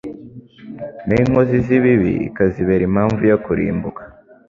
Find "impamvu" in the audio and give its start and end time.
2.89-3.21